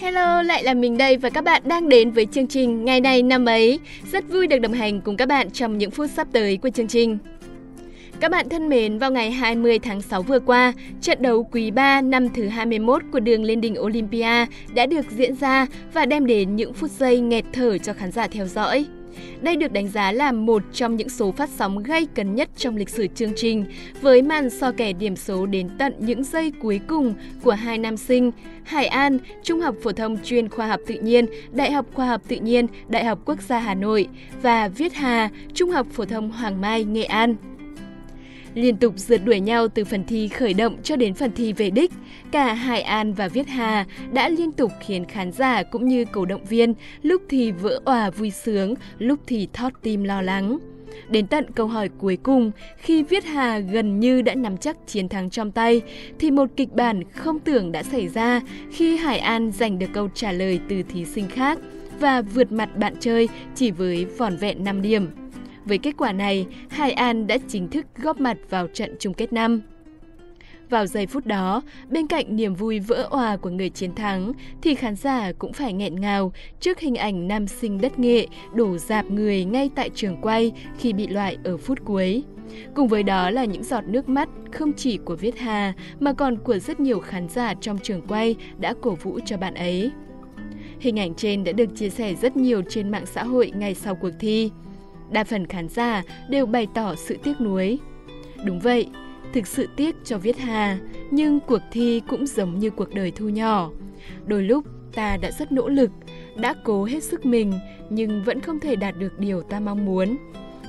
[0.00, 3.22] Hello, lại là mình đây và các bạn đang đến với chương trình Ngày này
[3.22, 3.78] năm ấy.
[4.12, 6.88] Rất vui được đồng hành cùng các bạn trong những phút sắp tới của chương
[6.88, 7.18] trình.
[8.20, 12.00] Các bạn thân mến, vào ngày 20 tháng 6 vừa qua, trận đấu quý 3
[12.00, 16.56] năm thứ 21 của đường lên đỉnh Olympia đã được diễn ra và đem đến
[16.56, 18.86] những phút giây nghẹt thở cho khán giả theo dõi.
[19.40, 22.76] Đây được đánh giá là một trong những số phát sóng gây cấn nhất trong
[22.76, 23.64] lịch sử chương trình,
[24.00, 27.96] với màn so kẻ điểm số đến tận những giây cuối cùng của hai nam
[27.96, 28.30] sinh
[28.64, 32.22] Hải An, Trung học phổ thông chuyên khoa học tự nhiên, Đại học khoa học
[32.28, 34.08] tự nhiên, Đại học Quốc gia Hà Nội
[34.42, 37.36] và Viết Hà, Trung học phổ thông Hoàng Mai, Nghệ An
[38.54, 41.70] liên tục rượt đuổi nhau từ phần thi khởi động cho đến phần thi về
[41.70, 41.92] đích.
[42.30, 46.24] Cả Hải An và Viết Hà đã liên tục khiến khán giả cũng như cổ
[46.24, 50.58] động viên lúc thì vỡ òa vui sướng, lúc thì thót tim lo lắng.
[51.08, 55.08] Đến tận câu hỏi cuối cùng, khi Viết Hà gần như đã nắm chắc chiến
[55.08, 55.82] thắng trong tay,
[56.18, 58.40] thì một kịch bản không tưởng đã xảy ra
[58.72, 61.58] khi Hải An giành được câu trả lời từ thí sinh khác
[62.00, 65.06] và vượt mặt bạn chơi chỉ với vỏn vẹn 5 điểm.
[65.64, 69.32] Với kết quả này, Hải An đã chính thức góp mặt vào trận chung kết
[69.32, 69.60] năm.
[70.70, 74.74] Vào giây phút đó, bên cạnh niềm vui vỡ òa của người chiến thắng, thì
[74.74, 79.10] khán giả cũng phải nghẹn ngào trước hình ảnh nam sinh đất nghệ đổ dạp
[79.10, 82.22] người ngay tại trường quay khi bị loại ở phút cuối.
[82.74, 86.36] Cùng với đó là những giọt nước mắt không chỉ của Viết Hà mà còn
[86.36, 89.90] của rất nhiều khán giả trong trường quay đã cổ vũ cho bạn ấy.
[90.80, 93.94] Hình ảnh trên đã được chia sẻ rất nhiều trên mạng xã hội ngay sau
[93.94, 94.50] cuộc thi
[95.10, 97.78] đa phần khán giả đều bày tỏ sự tiếc nuối.
[98.44, 98.88] Đúng vậy,
[99.32, 100.78] thực sự tiếc cho Viết Hà,
[101.10, 103.70] nhưng cuộc thi cũng giống như cuộc đời thu nhỏ.
[104.26, 105.90] Đôi lúc ta đã rất nỗ lực,
[106.36, 107.52] đã cố hết sức mình
[107.90, 110.16] nhưng vẫn không thể đạt được điều ta mong muốn.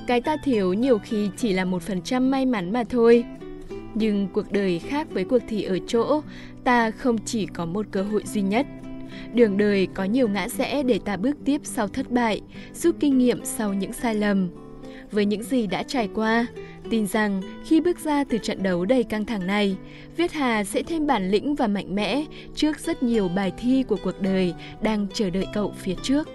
[0.06, 3.24] Cái ta thiếu nhiều khi chỉ là một phần trăm may mắn mà thôi.
[3.94, 6.22] Nhưng cuộc đời khác với cuộc thi ở chỗ,
[6.64, 8.66] ta không chỉ có một cơ hội duy nhất–
[9.34, 12.40] Đường đời có nhiều ngã rẽ để ta bước tiếp sau thất bại,
[12.74, 14.48] rút kinh nghiệm sau những sai lầm.
[15.10, 16.46] Với những gì đã trải qua,
[16.90, 19.76] tin rằng khi bước ra từ trận đấu đầy căng thẳng này,
[20.16, 23.96] Viết Hà sẽ thêm bản lĩnh và mạnh mẽ trước rất nhiều bài thi của
[24.04, 26.28] cuộc đời đang chờ đợi cậu phía trước.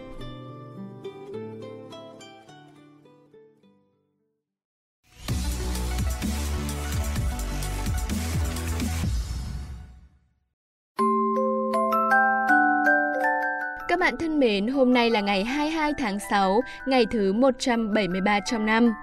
[13.95, 18.65] Các bạn thân mến, hôm nay là ngày 22 tháng 6, ngày thứ 173 trong
[18.65, 18.93] năm.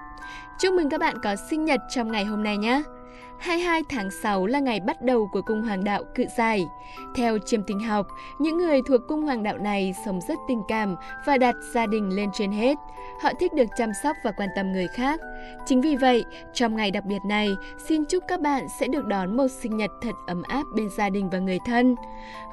[0.59, 2.81] Chúc mừng các bạn có sinh nhật trong ngày hôm nay nhé!
[3.39, 6.67] 22 tháng 6 là ngày bắt đầu của cung hoàng đạo cự giải.
[7.15, 8.07] Theo chiêm tinh học,
[8.39, 12.15] những người thuộc cung hoàng đạo này sống rất tình cảm và đặt gia đình
[12.15, 12.77] lên trên hết.
[13.21, 15.19] Họ thích được chăm sóc và quan tâm người khác.
[15.65, 17.49] Chính vì vậy, trong ngày đặc biệt này,
[17.87, 21.09] xin chúc các bạn sẽ được đón một sinh nhật thật ấm áp bên gia
[21.09, 21.95] đình và người thân.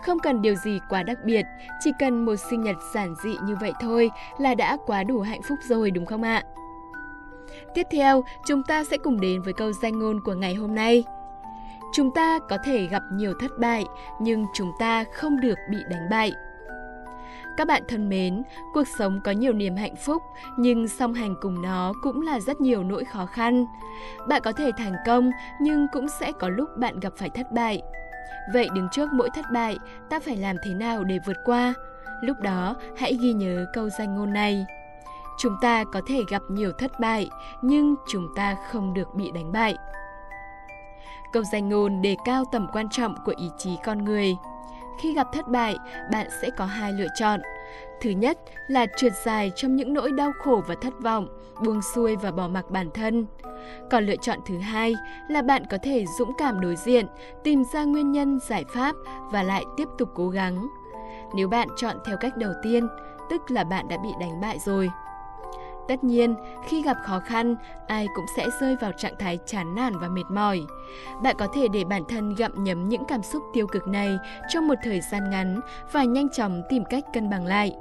[0.02, 1.46] Không cần điều gì quá đặc biệt,
[1.80, 5.42] chỉ cần một sinh nhật giản dị như vậy thôi là đã quá đủ hạnh
[5.42, 6.44] phúc rồi đúng không ạ?
[7.74, 11.04] Tiếp theo, chúng ta sẽ cùng đến với câu danh ngôn của ngày hôm nay.
[11.92, 13.84] Chúng ta có thể gặp nhiều thất bại,
[14.20, 16.32] nhưng chúng ta không được bị đánh bại.
[17.56, 18.42] Các bạn thân mến,
[18.74, 20.22] cuộc sống có nhiều niềm hạnh phúc,
[20.56, 23.66] nhưng song hành cùng nó cũng là rất nhiều nỗi khó khăn.
[24.28, 25.30] Bạn có thể thành công,
[25.60, 27.82] nhưng cũng sẽ có lúc bạn gặp phải thất bại.
[28.52, 29.78] Vậy đứng trước mỗi thất bại,
[30.10, 31.74] ta phải làm thế nào để vượt qua?
[32.22, 34.66] Lúc đó, hãy ghi nhớ câu danh ngôn này.
[35.40, 37.30] Chúng ta có thể gặp nhiều thất bại,
[37.62, 39.74] nhưng chúng ta không được bị đánh bại.
[41.32, 44.36] Câu danh ngôn đề cao tầm quan trọng của ý chí con người.
[45.00, 45.76] Khi gặp thất bại,
[46.12, 47.40] bạn sẽ có hai lựa chọn.
[48.00, 51.28] Thứ nhất là trượt dài trong những nỗi đau khổ và thất vọng,
[51.64, 53.26] buông xuôi và bỏ mặc bản thân.
[53.90, 54.94] Còn lựa chọn thứ hai
[55.28, 57.06] là bạn có thể dũng cảm đối diện,
[57.44, 58.96] tìm ra nguyên nhân, giải pháp
[59.32, 60.68] và lại tiếp tục cố gắng.
[61.34, 62.88] Nếu bạn chọn theo cách đầu tiên,
[63.30, 64.90] tức là bạn đã bị đánh bại rồi.
[65.90, 66.34] Tất nhiên,
[66.68, 67.56] khi gặp khó khăn,
[67.86, 70.60] ai cũng sẽ rơi vào trạng thái chán nản và mệt mỏi.
[71.22, 74.16] Bạn có thể để bản thân gặm nhấm những cảm xúc tiêu cực này
[74.48, 75.60] trong một thời gian ngắn
[75.92, 77.72] và nhanh chóng tìm cách cân bằng lại.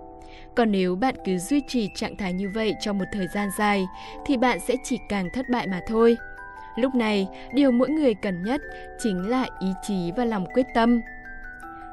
[0.56, 3.88] Còn nếu bạn cứ duy trì trạng thái như vậy trong một thời gian dài,
[4.26, 6.18] thì bạn sẽ chỉ càng thất bại mà thôi.
[6.76, 8.62] Lúc này, điều mỗi người cần nhất
[9.04, 11.02] chính là ý chí và lòng quyết tâm.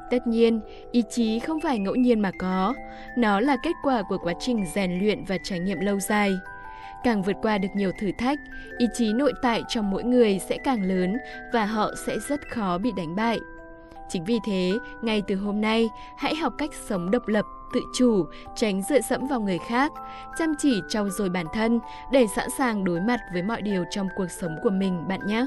[0.09, 0.61] Tất nhiên,
[0.91, 2.73] ý chí không phải ngẫu nhiên mà có,
[3.17, 6.31] nó là kết quả của quá trình rèn luyện và trải nghiệm lâu dài.
[7.03, 8.39] Càng vượt qua được nhiều thử thách,
[8.77, 11.17] ý chí nội tại trong mỗi người sẽ càng lớn
[11.53, 13.39] và họ sẽ rất khó bị đánh bại.
[14.09, 14.71] Chính vì thế,
[15.01, 18.25] ngay từ hôm nay, hãy học cách sống độc lập, tự chủ,
[18.55, 19.91] tránh dựa dẫm vào người khác,
[20.37, 21.79] chăm chỉ trau dồi bản thân
[22.11, 25.45] để sẵn sàng đối mặt với mọi điều trong cuộc sống của mình bạn nhé.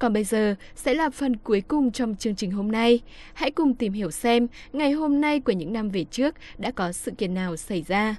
[0.00, 3.00] Còn bây giờ sẽ là phần cuối cùng trong chương trình hôm nay.
[3.34, 6.92] Hãy cùng tìm hiểu xem ngày hôm nay của những năm về trước đã có
[6.92, 8.16] sự kiện nào xảy ra.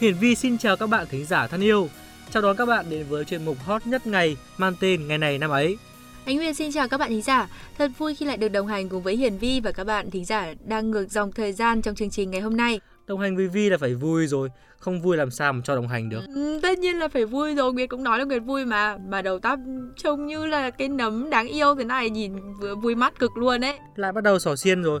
[0.00, 1.88] Hiển Vi xin chào các bạn thính giả thân yêu.
[2.30, 5.38] Chào đón các bạn đến với chuyên mục hot nhất ngày, mang tên ngày này
[5.38, 5.76] năm ấy.
[6.24, 7.48] Anh Nguyên xin chào các bạn thính giả.
[7.78, 10.24] Thật vui khi lại được đồng hành cùng với Hiển Vi và các bạn thính
[10.24, 12.80] giả đang ngược dòng thời gian trong chương trình ngày hôm nay.
[13.06, 14.48] Đồng hành với Vi là phải vui rồi,
[14.78, 16.20] không vui làm sao mà cho đồng hành được.
[16.34, 18.96] Ừ, tất nhiên là phải vui rồi, Nguyệt cũng nói là Nguyệt vui mà.
[19.08, 19.58] Mà đầu tóc
[19.96, 23.64] trông như là cái nấm đáng yêu thế này nhìn vừa vui mắt cực luôn
[23.64, 23.78] ấy.
[23.96, 25.00] Lại bắt đầu xỏ xiên rồi.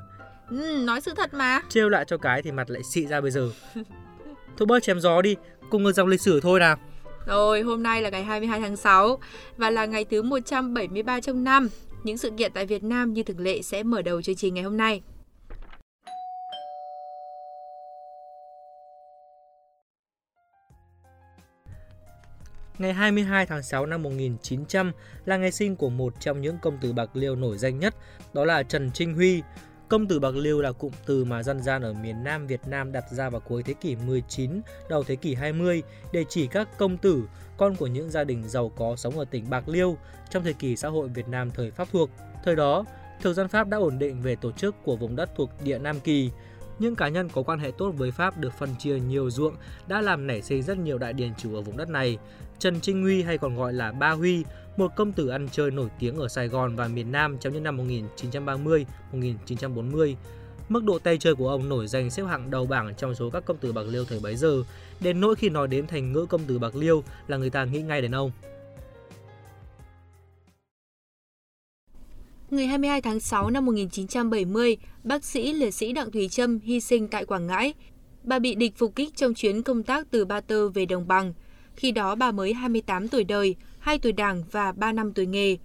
[0.50, 1.60] Ừ, nói sự thật mà.
[1.68, 3.50] Trêu lại cho cái thì mặt lại xị ra bây giờ.
[4.56, 5.36] Thôi bớt chém gió đi,
[5.70, 6.76] cùng ngược dòng lịch sử thôi nào.
[7.26, 9.18] Rồi, hôm nay là ngày 22 tháng 6
[9.56, 11.68] và là ngày thứ 173 trong năm.
[12.04, 14.64] Những sự kiện tại Việt Nam như thường lệ sẽ mở đầu chương trình ngày
[14.64, 15.02] hôm nay.
[22.78, 24.92] Ngày 22 tháng 6 năm 1900
[25.24, 27.94] là ngày sinh của một trong những công tử Bạc Liêu nổi danh nhất,
[28.32, 29.42] đó là Trần Trinh Huy.
[29.92, 32.92] Công tử Bạc Liêu là cụm từ mà dân gian ở miền Nam Việt Nam
[32.92, 36.96] đặt ra vào cuối thế kỷ 19, đầu thế kỷ 20 để chỉ các công
[36.96, 37.22] tử,
[37.56, 39.96] con của những gia đình giàu có sống ở tỉnh Bạc Liêu
[40.30, 42.10] trong thời kỳ xã hội Việt Nam thời Pháp thuộc.
[42.44, 42.84] Thời đó,
[43.22, 46.00] thực dân Pháp đã ổn định về tổ chức của vùng đất thuộc địa Nam
[46.00, 46.30] Kỳ.
[46.78, 49.54] Những cá nhân có quan hệ tốt với Pháp được phân chia nhiều ruộng
[49.86, 52.18] đã làm nảy sinh rất nhiều đại điền chủ ở vùng đất này.
[52.58, 54.44] Trần Trinh Huy hay còn gọi là Ba Huy
[54.76, 57.62] một công tử ăn chơi nổi tiếng ở Sài Gòn và miền Nam trong những
[57.62, 57.78] năm
[59.12, 60.14] 1930-1940.
[60.68, 63.44] Mức độ tay chơi của ông nổi danh xếp hạng đầu bảng trong số các
[63.44, 64.62] công tử Bạc Liêu thời bấy giờ,
[65.00, 67.82] đến nỗi khi nói đến thành ngữ công tử Bạc Liêu là người ta nghĩ
[67.82, 68.30] ngay đến ông.
[72.50, 77.08] Ngày 22 tháng 6 năm 1970, bác sĩ liệt sĩ Đặng Thùy Trâm hy sinh
[77.08, 77.74] tại Quảng Ngãi.
[78.22, 81.32] Bà bị địch phục kích trong chuyến công tác từ Ba Tơ về Đồng Bằng.
[81.76, 85.56] Khi đó bà mới 28 tuổi đời, 2 tuổi đảng và 3 năm tuổi nghề.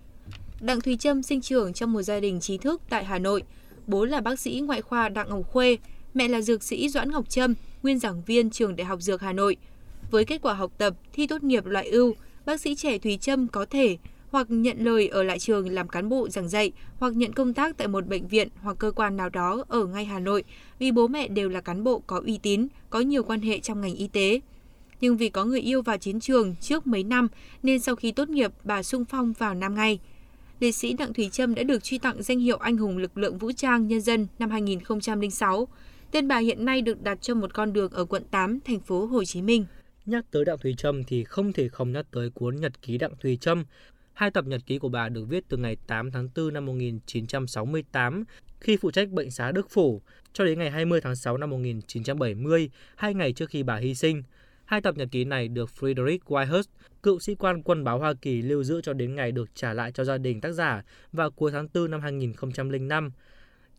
[0.61, 3.43] Đặng Thùy Trâm sinh trưởng trong một gia đình trí thức tại Hà Nội.
[3.87, 5.77] Bố là bác sĩ ngoại khoa Đặng Ngọc Khuê,
[6.13, 7.53] mẹ là dược sĩ Doãn Ngọc Trâm,
[7.83, 9.57] nguyên giảng viên trường Đại học Dược Hà Nội.
[10.11, 12.13] Với kết quả học tập, thi tốt nghiệp loại ưu,
[12.45, 13.97] bác sĩ trẻ Thùy Trâm có thể
[14.31, 17.77] hoặc nhận lời ở lại trường làm cán bộ giảng dạy hoặc nhận công tác
[17.77, 20.43] tại một bệnh viện hoặc cơ quan nào đó ở ngay Hà Nội
[20.79, 23.81] vì bố mẹ đều là cán bộ có uy tín, có nhiều quan hệ trong
[23.81, 24.39] ngành y tế
[25.01, 27.27] nhưng vì có người yêu vào chiến trường trước mấy năm
[27.63, 29.99] nên sau khi tốt nghiệp bà sung phong vào Nam ngay.
[30.59, 33.37] Liệt sĩ Đặng Thùy Trâm đã được truy tặng danh hiệu Anh hùng lực lượng
[33.37, 35.67] vũ trang nhân dân năm 2006.
[36.11, 39.05] Tên bà hiện nay được đặt cho một con đường ở quận 8, thành phố
[39.05, 39.65] Hồ Chí Minh.
[40.05, 43.13] Nhắc tới Đặng Thùy Trâm thì không thể không nhắc tới cuốn Nhật ký Đặng
[43.21, 43.65] Thùy Trâm.
[44.13, 48.23] Hai tập nhật ký của bà được viết từ ngày 8 tháng 4 năm 1968
[48.59, 50.01] khi phụ trách bệnh xá Đức Phổ
[50.33, 54.23] cho đến ngày 20 tháng 6 năm 1970, hai ngày trước khi bà hy sinh.
[54.67, 56.63] Hai tập nhật ký này được Frederick Whitehurst,
[57.03, 59.91] cựu sĩ quan quân báo Hoa Kỳ lưu giữ cho đến ngày được trả lại
[59.91, 63.11] cho gia đình tác giả vào cuối tháng 4 năm 2005.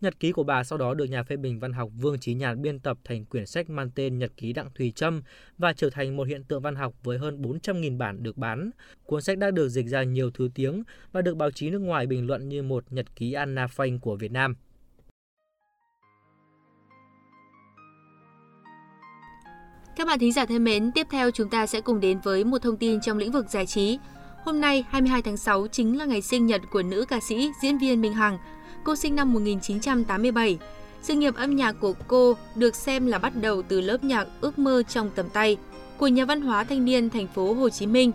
[0.00, 2.62] Nhật ký của bà sau đó được nhà phê bình văn học Vương Chí Nhàn
[2.62, 5.22] biên tập thành quyển sách mang tên Nhật ký Đặng Thùy Trâm
[5.58, 8.70] và trở thành một hiện tượng văn học với hơn 400.000 bản được bán.
[9.04, 10.82] Cuốn sách đã được dịch ra nhiều thứ tiếng
[11.12, 14.16] và được báo chí nước ngoài bình luận như một nhật ký Anna Frank của
[14.16, 14.54] Việt Nam.
[19.98, 22.62] Các bạn thính giả thân mến, tiếp theo chúng ta sẽ cùng đến với một
[22.62, 23.98] thông tin trong lĩnh vực giải trí.
[24.44, 27.78] Hôm nay, 22 tháng 6 chính là ngày sinh nhật của nữ ca sĩ, diễn
[27.78, 28.38] viên Minh Hằng.
[28.84, 30.58] Cô sinh năm 1987.
[31.02, 34.58] Sự nghiệp âm nhạc của cô được xem là bắt đầu từ lớp nhạc Ước
[34.58, 35.56] mơ trong tầm tay
[35.96, 38.12] của nhà văn hóa thanh niên thành phố Hồ Chí Minh.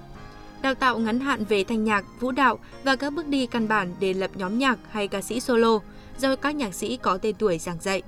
[0.61, 3.93] Đào tạo ngắn hạn về thanh nhạc, vũ đạo và các bước đi căn bản
[3.99, 5.79] để lập nhóm nhạc hay ca sĩ solo
[6.19, 8.01] do các nhạc sĩ có tên tuổi giảng dạy.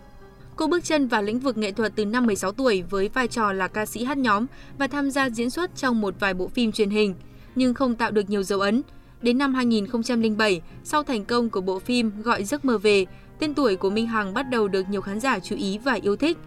[0.55, 3.53] Cô bước chân vào lĩnh vực nghệ thuật từ năm 16 tuổi với vai trò
[3.53, 4.45] là ca sĩ hát nhóm
[4.77, 7.15] và tham gia diễn xuất trong một vài bộ phim truyền hình,
[7.55, 8.81] nhưng không tạo được nhiều dấu ấn.
[9.21, 13.05] Đến năm 2007, sau thành công của bộ phim Gọi giấc mơ về,
[13.39, 16.15] tên tuổi của Minh Hằng bắt đầu được nhiều khán giả chú ý và yêu
[16.15, 16.37] thích.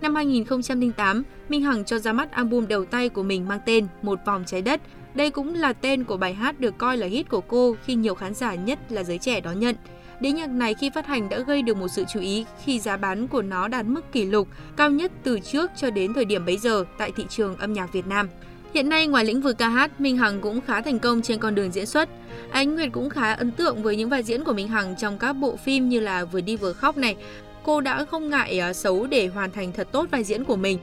[0.00, 4.18] Năm 2008, Minh Hằng cho ra mắt album đầu tay của mình mang tên Một
[4.26, 4.80] vòng trái đất.
[5.14, 8.14] Đây cũng là tên của bài hát được coi là hit của cô khi nhiều
[8.14, 9.76] khán giả nhất là giới trẻ đón nhận.
[10.20, 12.96] Đĩa nhạc này khi phát hành đã gây được một sự chú ý khi giá
[12.96, 16.46] bán của nó đạt mức kỷ lục cao nhất từ trước cho đến thời điểm
[16.46, 18.28] bấy giờ tại thị trường âm nhạc Việt Nam.
[18.74, 21.54] Hiện nay ngoài lĩnh vực ca hát, Minh Hằng cũng khá thành công trên con
[21.54, 22.08] đường diễn xuất.
[22.50, 25.32] Ánh Nguyệt cũng khá ấn tượng với những vai diễn của Minh Hằng trong các
[25.32, 27.16] bộ phim như là Vừa đi vừa khóc này.
[27.64, 30.78] Cô đã không ngại à, xấu để hoàn thành thật tốt vai diễn của mình.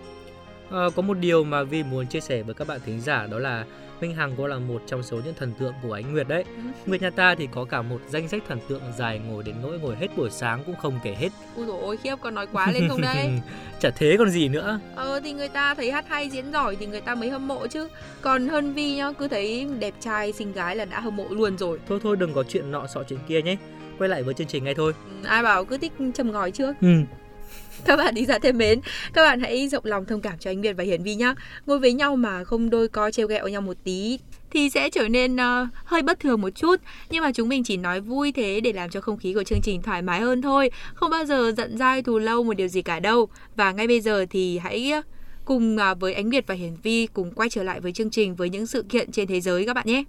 [0.72, 3.40] À, có một điều mà Vi muốn chia sẻ với các bạn thính giả đó
[3.40, 3.66] là
[4.03, 6.43] Minh Hằng cũng là một trong số những thần tượng của ánh Nguyệt đấy.
[6.57, 6.63] Ừ.
[6.86, 9.79] Nguyệt nhà ta thì có cả một danh sách thần tượng dài ngồi đến nỗi
[9.79, 11.29] ngồi hết buổi sáng cũng không kể hết.
[11.55, 13.29] Ui dồi ôi, khiếp con nói quá lên không đấy?
[13.79, 14.79] Chả thế còn gì nữa.
[14.95, 17.67] Ờ thì người ta thấy hát hay diễn giỏi thì người ta mới hâm mộ
[17.67, 17.88] chứ.
[18.22, 21.57] Còn hơn Vi nhá, cứ thấy đẹp trai xinh gái là đã hâm mộ luôn
[21.57, 21.79] rồi.
[21.88, 23.57] Thôi thôi đừng có chuyện nọ sọ chuyện kia nhé.
[23.98, 24.93] Quay lại với chương trình ngay thôi.
[25.22, 26.74] Ừ, ai bảo cứ thích châm ngòi trước.
[26.81, 26.88] Ừ.
[27.86, 28.79] Các bạn đi giả thêm mến,
[29.13, 31.36] các bạn hãy rộng lòng thông cảm cho anh Việt và Hiển Vi nhá.
[31.65, 34.19] Ngồi với nhau mà không đôi co trêu ghẹo nhau một tí
[34.51, 36.75] thì sẽ trở nên uh, hơi bất thường một chút.
[37.10, 39.62] Nhưng mà chúng mình chỉ nói vui thế để làm cho không khí của chương
[39.62, 40.72] trình thoải mái hơn thôi.
[40.93, 43.27] Không bao giờ giận dai thù lâu một điều gì cả đâu.
[43.55, 45.01] Và ngay bây giờ thì hãy ờ,
[45.45, 48.36] cùng uh, với ánh Việt và Hiển Vi cùng quay trở lại với chương trình
[48.36, 50.03] với những sự kiện trên thế giới các bạn nhé.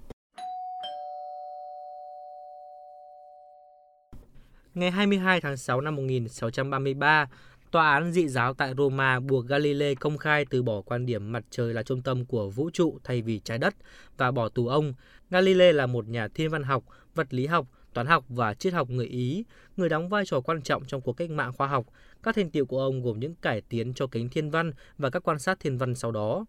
[4.74, 7.26] Ngày 22 tháng 6 năm 1633,
[7.70, 11.44] Tòa án dị giáo tại Roma buộc Galilei công khai từ bỏ quan điểm mặt
[11.50, 13.74] trời là trung tâm của vũ trụ thay vì trái đất
[14.16, 14.94] và bỏ tù ông.
[15.30, 18.90] Galilei là một nhà thiên văn học, vật lý học, toán học và triết học
[18.90, 19.44] người Ý,
[19.76, 21.86] người đóng vai trò quan trọng trong cuộc cách mạng khoa học.
[22.22, 25.22] Các thành tiệu của ông gồm những cải tiến cho kính thiên văn và các
[25.22, 26.44] quan sát thiên văn sau đó.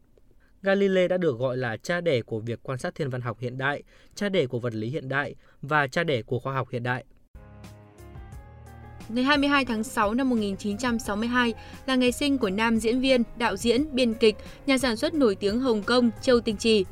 [0.61, 3.57] Galilei đã được gọi là cha đẻ của việc quan sát thiên văn học hiện
[3.57, 3.83] đại,
[4.15, 7.05] cha đẻ của vật lý hiện đại và cha đẻ của khoa học hiện đại.
[9.09, 11.53] Ngày 22 tháng 6 năm 1962
[11.85, 14.35] là ngày sinh của nam diễn viên, đạo diễn, biên kịch,
[14.65, 16.85] nhà sản xuất nổi tiếng Hồng Kông Châu Tinh Trì.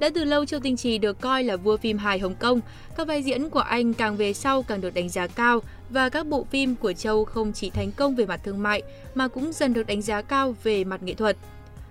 [0.00, 2.60] Đã từ lâu Châu Tinh Trì được coi là vua phim hài Hồng Kông.
[2.96, 5.60] Các vai diễn của anh càng về sau càng được đánh giá cao
[5.90, 8.82] và các bộ phim của Châu không chỉ thành công về mặt thương mại
[9.14, 11.36] mà cũng dần được đánh giá cao về mặt nghệ thuật.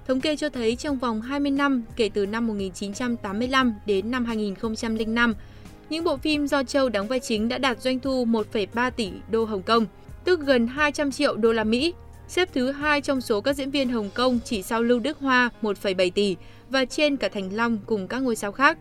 [0.07, 5.33] Thống kê cho thấy trong vòng 20 năm kể từ năm 1985 đến năm 2005,
[5.89, 9.45] những bộ phim do Châu đóng vai chính đã đạt doanh thu 1,3 tỷ đô
[9.45, 9.85] Hồng Kông,
[10.23, 11.93] tức gần 200 triệu đô la Mỹ,
[12.27, 15.49] xếp thứ hai trong số các diễn viên Hồng Kông chỉ sau Lưu Đức Hoa
[15.61, 16.35] 1,7 tỷ
[16.69, 18.77] và trên cả Thành Long cùng các ngôi sao khác.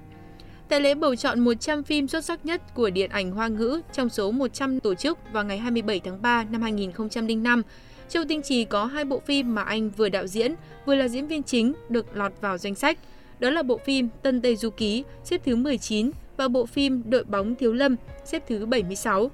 [0.69, 4.09] Tại lễ bầu chọn 100 phim xuất sắc nhất của điện ảnh Hoa ngữ trong
[4.09, 7.63] số 100 tổ chức vào ngày 27 tháng 3 năm 2005,
[8.09, 10.55] Châu Tinh Trì có hai bộ phim mà anh vừa đạo diễn,
[10.87, 12.99] vừa là diễn viên chính được lọt vào danh sách.
[13.39, 17.25] Đó là bộ phim Tân Tây Du Ký, xếp thứ 19 và bộ phim Đội
[17.25, 19.31] bóng Thiếu Lâm xếp thứ 76.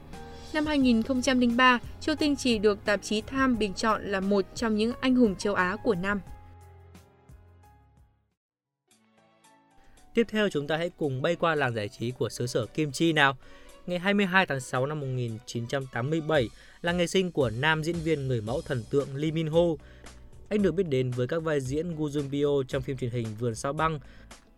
[0.54, 4.92] Năm 2003, Châu Tinh Trì được tạp chí Time bình chọn là một trong những
[5.00, 6.20] anh hùng châu Á của năm.
[10.14, 12.92] Tiếp theo chúng ta hãy cùng bay qua làng giải trí của xứ sở Kim
[12.92, 13.36] Chi nào.
[13.86, 16.48] Ngày 22 tháng 6 năm 1987
[16.82, 19.60] là ngày sinh của nam diễn viên người mẫu thần tượng Lee Min Ho.
[20.48, 23.54] Anh được biết đến với các vai diễn Gu Junbyo trong phim truyền hình Vườn
[23.54, 24.00] sao băng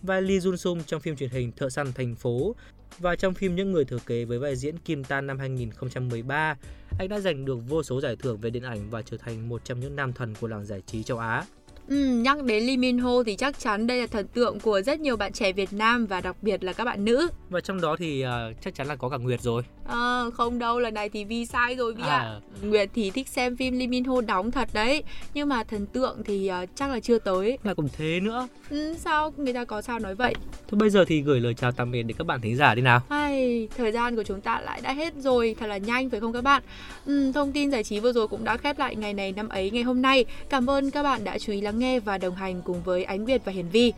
[0.02, 2.54] vai Lee Jun Sung trong phim truyền hình Thợ săn thành phố
[2.98, 6.56] và trong phim Những người thừa kế với vai diễn Kim Tan năm 2013,
[6.98, 9.64] anh đã giành được vô số giải thưởng về điện ảnh và trở thành một
[9.64, 11.44] trong những nam thần của làng giải trí châu Á.
[11.88, 15.00] Ừ, nhắc đến Lee Min Ho thì chắc chắn đây là thần tượng của rất
[15.00, 17.28] nhiều bạn trẻ Việt Nam và đặc biệt là các bạn nữ.
[17.50, 19.62] Và trong đó thì uh, chắc chắn là có cả Nguyệt rồi.
[19.88, 22.18] À, không đâu, lần này thì Vi sai rồi Vi ạ.
[22.18, 22.40] À.
[22.62, 25.02] Nguyệt thì thích xem phim Lee Min Ho đóng thật đấy,
[25.34, 27.58] nhưng mà thần tượng thì uh, chắc là chưa tới.
[27.62, 28.48] Lại còn thế nữa.
[28.70, 30.34] Ừ, sao người ta có sao nói vậy?
[30.68, 32.82] Thôi bây giờ thì gửi lời chào tạm biệt đến các bạn thính giả đi
[32.82, 33.00] nào.
[33.10, 36.32] Hay, thời gian của chúng ta lại đã hết rồi, thật là nhanh phải không
[36.32, 36.62] các bạn?
[37.06, 39.70] Ừ, thông tin giải trí vừa rồi cũng đã khép lại ngày này năm ấy
[39.70, 40.24] ngày hôm nay.
[40.48, 43.25] Cảm ơn các bạn đã chú ý lắng nghe và đồng hành cùng với Ánh
[43.25, 43.92] Việt và Hiền Vi.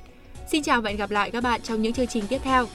[0.52, 2.66] Xin chào và hẹn gặp lại các bạn trong những chương trình tiếp theo.